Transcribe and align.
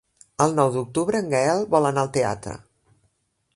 El 0.45 0.55
nou 0.59 0.71
d'octubre 0.75 1.21
en 1.25 1.29
Gaël 1.35 1.63
vol 1.75 1.89
anar 1.91 2.05
al 2.07 2.11
teatre. 2.19 2.57